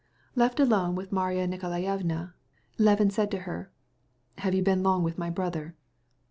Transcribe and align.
Left 0.35 0.59
alone 0.59 0.95
with 0.95 1.11
Marya 1.11 1.45
Nikolaevna, 1.45 2.33
Levin 2.79 3.09
turned 3.09 3.29
to 3.29 3.39
her. 3.41 3.69
"Have 4.39 4.55
you 4.55 4.63
been 4.63 4.81
long 4.81 5.03
with 5.03 5.19
my 5.19 5.29
brother?" 5.29 5.75